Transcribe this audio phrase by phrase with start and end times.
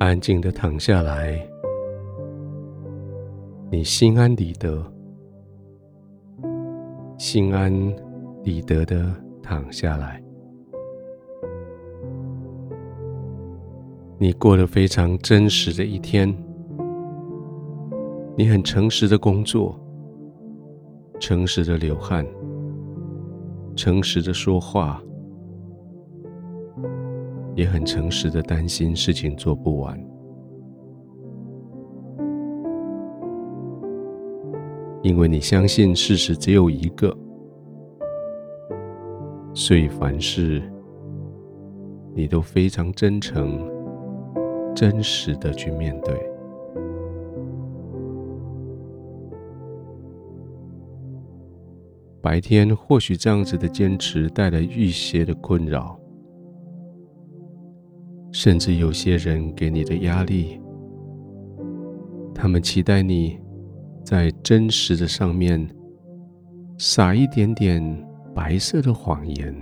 [0.00, 1.38] 安静的躺下来，
[3.70, 4.82] 你心安理得，
[7.18, 7.70] 心安
[8.42, 10.18] 理得的躺下来。
[14.16, 16.34] 你过了非常真实的一天，
[18.38, 19.78] 你很诚实的工作，
[21.18, 22.26] 诚实的流汗，
[23.76, 25.02] 诚实的说话。
[27.54, 29.98] 也很诚实的担心事情做不完，
[35.02, 37.14] 因为你相信事实只有一个，
[39.52, 40.62] 所以凡事
[42.14, 43.58] 你都非常真诚、
[44.74, 46.14] 真实的去面对。
[52.22, 55.98] 白天或许这样子的坚持带来一些的困扰。
[58.32, 60.60] 甚至有些人给你的压力，
[62.34, 63.38] 他们期待你
[64.04, 65.68] 在真实的上面
[66.78, 67.82] 撒一点点
[68.34, 69.54] 白色的谎言，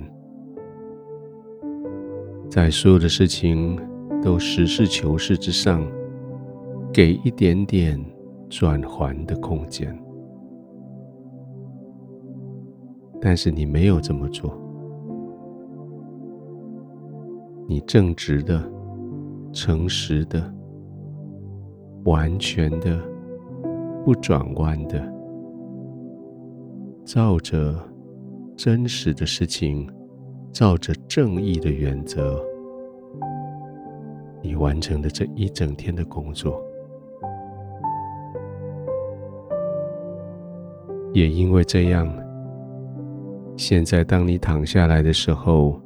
[2.50, 3.78] 在所有的事情
[4.22, 5.86] 都实事求是之上，
[6.92, 7.98] 给一点点
[8.50, 9.98] 转圜的空间。
[13.20, 14.67] 但是你没有这么做。
[17.70, 18.64] 你正直的、
[19.52, 20.42] 诚实的、
[22.06, 22.98] 完全的、
[24.06, 24.98] 不转弯的，
[27.04, 27.78] 照着
[28.56, 29.86] 真实的事情，
[30.50, 32.42] 照着正义的原则，
[34.40, 36.58] 你完成了这一整天的工作。
[41.12, 42.10] 也因为这样，
[43.58, 45.78] 现在当你躺下来的时候，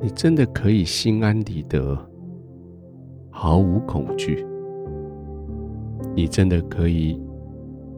[0.00, 1.98] 你真的可以心安理得，
[3.30, 4.46] 毫无恐惧。
[6.14, 7.20] 你真的可以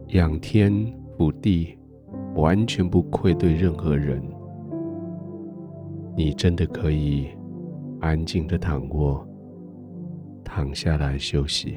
[0.07, 0.71] 仰天
[1.15, 1.77] 俯地，
[2.35, 4.21] 完全不愧对任何人。
[6.15, 7.27] 你真的可以
[7.99, 9.25] 安静的躺卧，
[10.43, 11.75] 躺下来休息。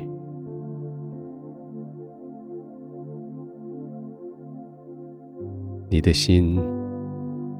[5.90, 6.58] 你的心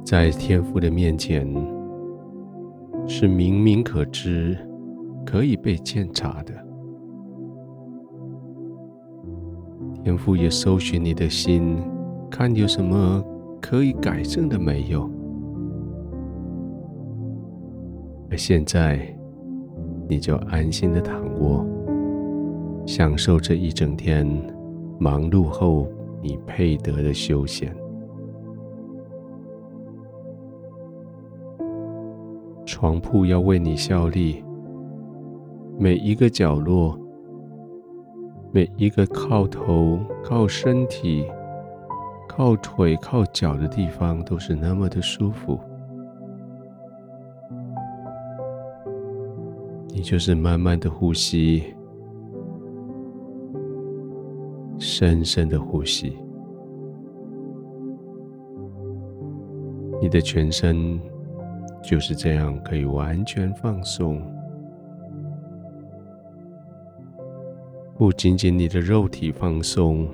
[0.03, 1.74] 在天父的面前。
[3.07, 4.57] 是明明可知，
[5.27, 6.53] 可以被鉴察的。
[10.03, 11.77] 天父也搜寻你的心，
[12.31, 13.23] 看有什么
[13.61, 15.09] 可以改正的没有。
[18.31, 19.07] 而现在，
[20.09, 21.65] 你就安心的躺卧，
[22.87, 24.27] 享受这一整天
[24.99, 25.87] 忙碌后
[26.23, 27.75] 你配得的休闲。
[32.67, 34.43] 床铺要为你效力，
[35.79, 36.99] 每一个角落，
[38.53, 41.27] 每一个靠头、靠身体、
[42.29, 45.61] 靠腿、靠脚的地方，都是那么的舒服。
[49.89, 51.63] 你就是慢慢的呼吸，
[54.79, 56.17] 深深的呼吸，
[60.01, 60.99] 你的全身。
[61.85, 64.21] 就是这样，可以完全放松。
[67.97, 70.09] 不仅仅你的肉体放松，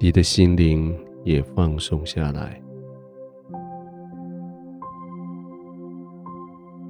[0.00, 0.92] 你的心灵
[1.24, 2.60] 也放松下来。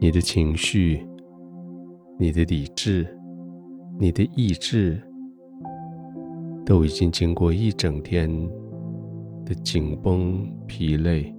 [0.00, 1.06] 你的情绪、
[2.18, 3.06] 你的理智、
[4.00, 5.00] 你的意志，
[6.64, 8.28] 都已经经过一整天
[9.44, 11.32] 的紧绷疲累，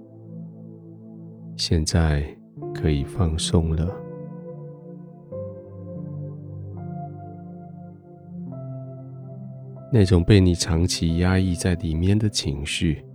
[1.58, 2.24] 现在。
[2.74, 3.94] 可以放松了。
[9.92, 13.06] 那种被你长期压抑在里面的情绪，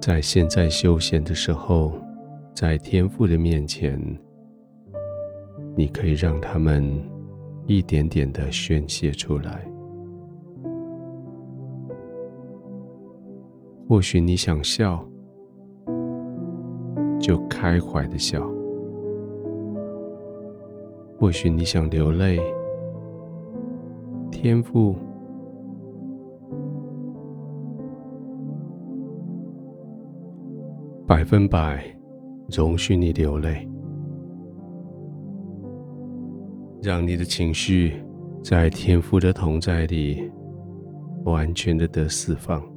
[0.00, 1.94] 在现在休闲的时候，
[2.54, 4.00] 在天父的面前，
[5.76, 6.88] 你可以让他们
[7.66, 9.68] 一点点的宣泄出来。
[13.88, 15.04] 或许你想笑。
[17.22, 18.44] 就开怀的笑。
[21.16, 22.40] 或许你想流泪，
[24.28, 24.96] 天赋
[31.06, 31.84] 百分百
[32.48, 33.68] 容许你流泪，
[36.82, 38.02] 让你的情绪
[38.42, 40.28] 在天父的同在里
[41.24, 42.71] 完全的得释放。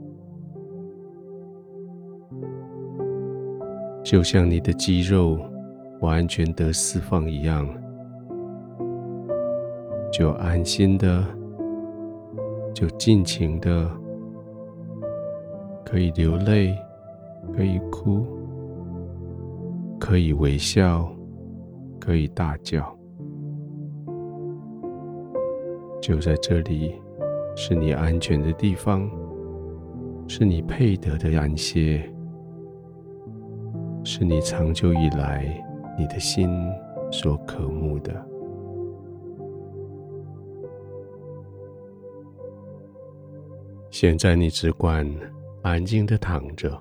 [4.05, 5.35] 就像你的肌肉
[5.99, 7.67] 完全得释放一样，
[10.13, 11.25] 就安心的，
[12.71, 13.89] 就尽情的，
[15.83, 16.77] 可以流泪，
[17.57, 18.27] 可以哭，
[19.99, 21.11] 可以微笑，
[21.99, 22.95] 可以大叫，
[25.99, 26.93] 就在这里，
[27.55, 29.09] 是你安全的地方，
[30.27, 32.07] 是你配得的安歇。
[34.07, 35.43] 是你长久以来
[35.97, 36.47] 你的心
[37.11, 38.13] 所渴慕的。
[43.89, 45.03] 现在你只管
[45.63, 46.79] 安静的躺着，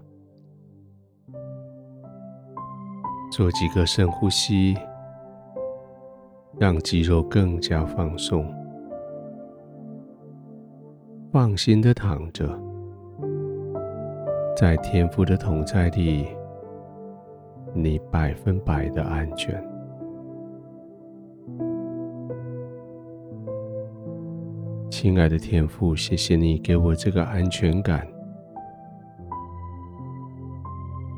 [3.33, 4.77] 做几个深呼吸，
[6.59, 8.47] 让肌肉更加放松，
[11.33, 12.47] 放心的躺着，
[14.55, 16.27] 在天父的同在里。
[17.77, 19.61] 你百分百的安全，
[24.89, 28.07] 亲爱的天父，谢谢你给我这个安全感，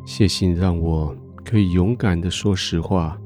[0.06, 1.14] 谢谢你让我
[1.44, 3.20] 可以勇敢的说实话，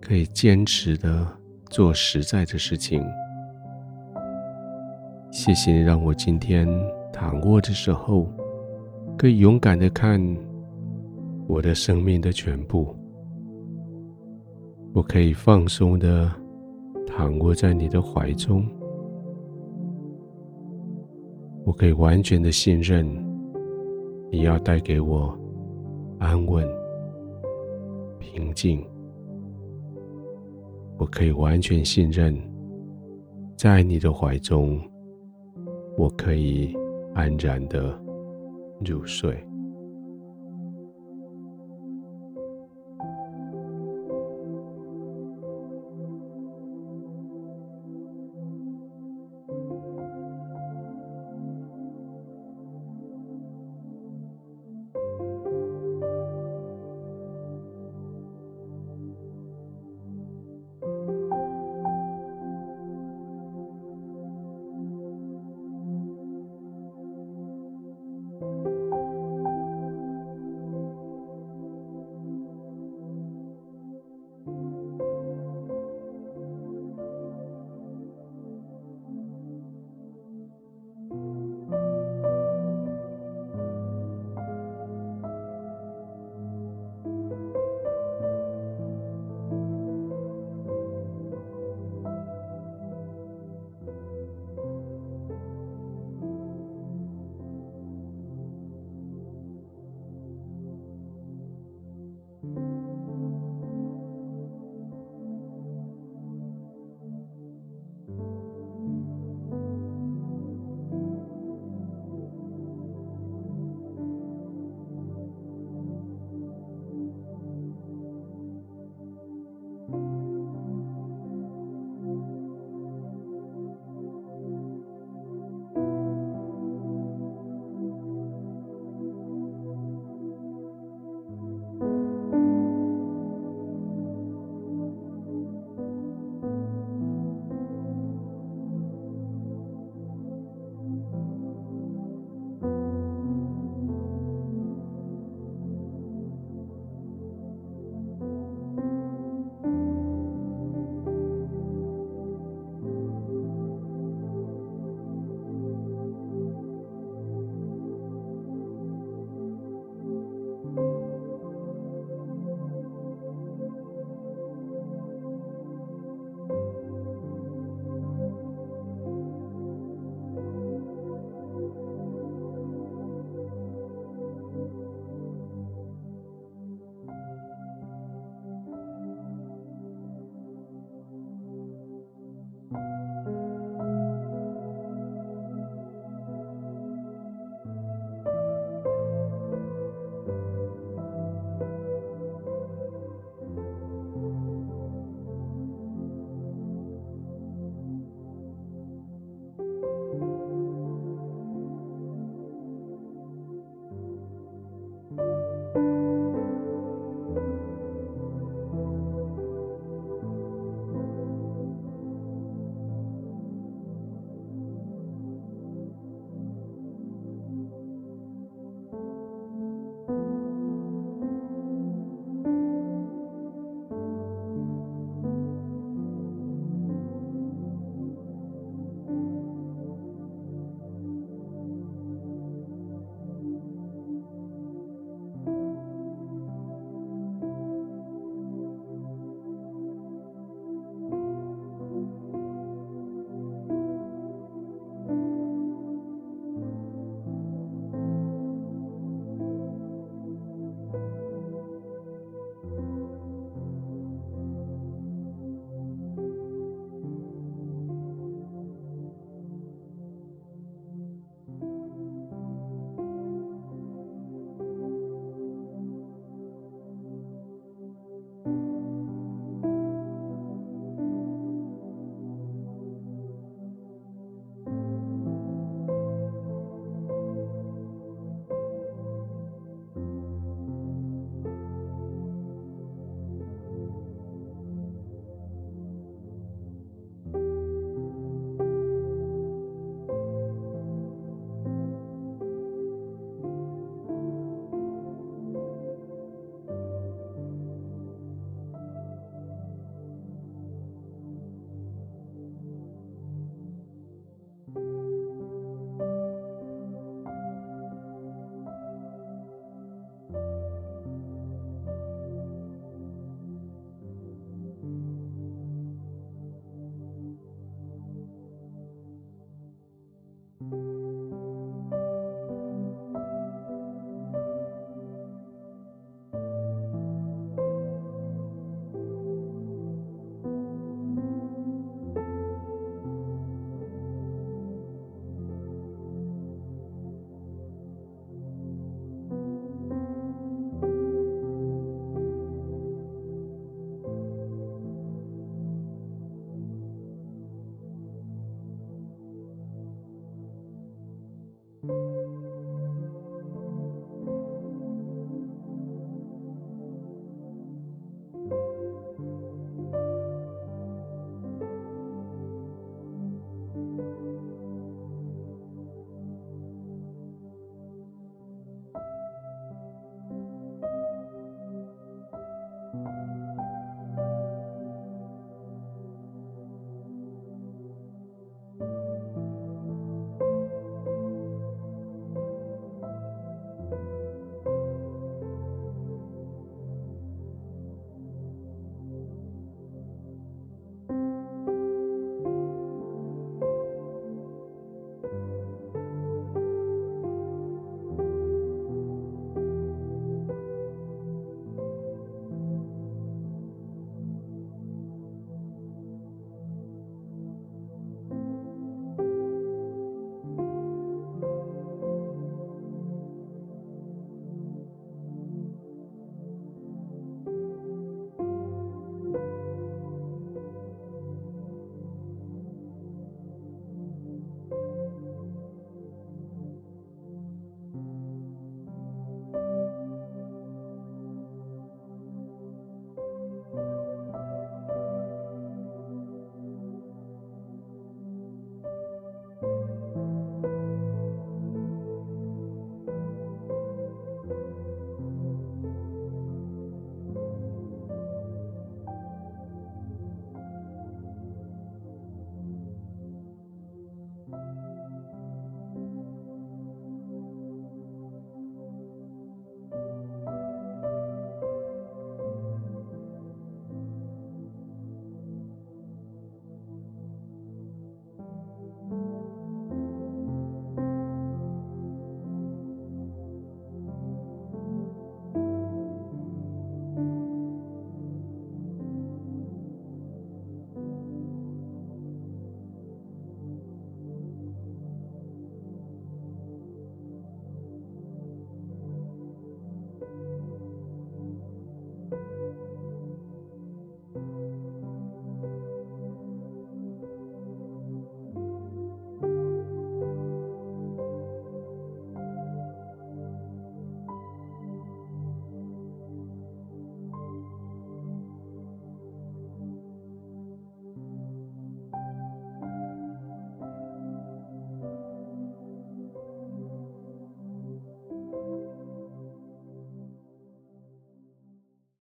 [0.00, 1.26] 可以坚持的
[1.66, 3.04] 做实在的事情。
[5.32, 6.68] 谢谢你让我今天
[7.12, 8.32] 躺卧的时候，
[9.16, 10.47] 可以勇敢的看。
[11.48, 12.94] 我的生命的全部，
[14.92, 16.30] 我可以放松的
[17.06, 18.68] 躺卧在你的怀中，
[21.64, 23.06] 我可以完全的信任
[24.30, 25.34] 你要带给我
[26.18, 26.68] 安稳、
[28.18, 28.84] 平静，
[30.98, 32.38] 我可以完全信任
[33.56, 34.78] 在你的怀中，
[35.96, 36.76] 我可以
[37.14, 37.98] 安然的
[38.84, 39.42] 入睡。